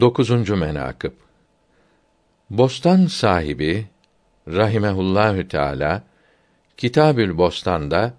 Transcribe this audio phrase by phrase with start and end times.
[0.00, 1.12] Dokuzuncu menakıb
[2.50, 3.86] Bostan sahibi
[4.48, 6.02] rahimehullahü teala
[6.76, 8.14] Kitabül Bostan'da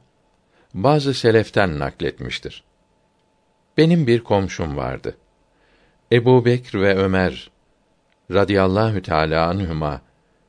[0.74, 2.64] bazı seleften nakletmiştir.
[3.78, 5.18] Benim bir komşum vardı.
[6.12, 7.52] Ebu Bekr ve Ömer
[8.32, 10.02] radıyallahu teala anhuma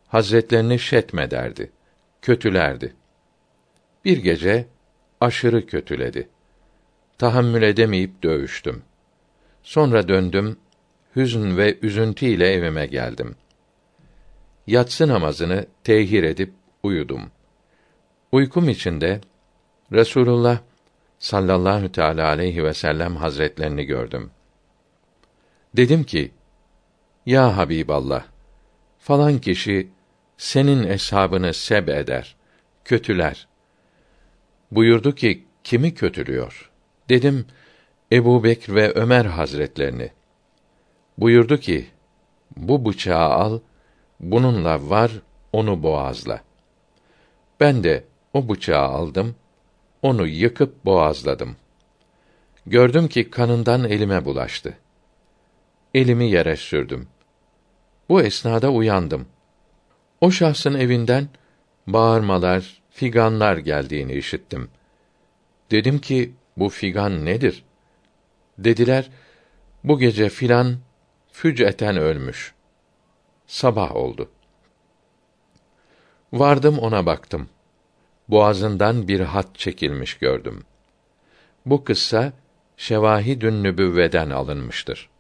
[0.09, 1.71] hazretlerini şetmederdi,
[2.23, 2.95] kötülerdi.
[4.05, 4.67] Bir gece
[5.21, 6.29] aşırı kötüledi.
[7.19, 8.83] Tahammül edemeyip dövüştüm.
[9.63, 10.57] Sonra döndüm,
[11.17, 13.35] hüzn ve üzüntü ile evime geldim.
[14.67, 16.53] Yatsı namazını tehir edip
[16.83, 17.31] uyudum.
[18.33, 19.21] Uykum içinde
[19.93, 20.59] Resulullah
[21.19, 24.31] sallallahu teala aleyhi ve sellem hazretlerini gördüm.
[25.77, 26.31] Dedim ki:
[27.27, 28.25] Ya Habiballah,
[28.99, 29.89] falan kişi
[30.37, 32.37] senin eshabını seb eder,
[32.85, 33.49] kötüler.
[34.71, 36.71] Buyurdu ki, kimi kötülüyor?
[37.09, 37.47] Dedim,
[38.13, 40.11] Ebu Bekr ve Ömer hazretlerini.
[41.21, 41.87] Buyurdu ki,
[42.57, 43.61] bu bıçağı al,
[44.21, 45.13] bununla var,
[45.53, 46.41] onu boğazla.
[47.61, 48.05] Ben de
[48.35, 49.37] o bıçağı aldım,
[50.03, 51.57] onu yıkıp boğazladım.
[52.67, 54.77] Gördüm ki kanından elime bulaştı.
[55.95, 57.09] Elimi yere sürdüm.
[58.09, 59.27] Bu esnada uyandım.
[60.21, 61.29] O şahsın evinden
[61.87, 64.71] bağırmalar, figanlar geldiğini işittim.
[65.71, 67.65] Dedim ki bu figan nedir?
[68.59, 69.11] Dediler
[69.85, 70.77] bu gece filan
[71.33, 72.55] füc'eten ölmüş.
[73.47, 74.31] Sabah oldu.
[76.33, 77.49] Vardım ona baktım.
[78.29, 80.65] Boğazından bir hat çekilmiş gördüm.
[81.67, 82.33] Bu kıssa
[82.77, 85.11] Şevahidün Nübüvveden alınmıştır.